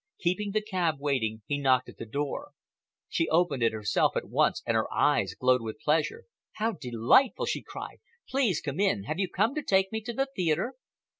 Keeping 0.19 0.49
the 0.51 0.63
cab 0.63 0.95
waiting, 0.99 1.43
he 1.45 1.59
knocked 1.59 1.87
at 1.87 1.97
the 1.97 2.07
door. 2.07 2.53
She 3.07 3.29
opened 3.29 3.61
it 3.61 3.71
herself 3.71 4.13
at 4.15 4.27
once, 4.27 4.63
and 4.65 4.73
her 4.73 4.91
eyes 4.91 5.35
glowed 5.35 5.61
with 5.61 5.77
pleasure. 5.79 6.23
"How 6.53 6.71
delightful!" 6.71 7.45
she 7.45 7.61
cried. 7.61 7.99
"Please 8.27 8.61
come 8.61 8.79
in. 8.79 9.03
Have 9.03 9.19
you 9.19 9.29
come 9.29 9.53
to 9.53 9.61
take 9.61 9.91
me 9.91 10.01
to 10.01 10.13
the 10.13 10.27
theatre?" 10.35 10.73